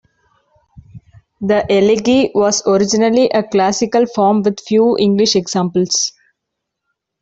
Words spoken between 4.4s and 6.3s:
with few English examples.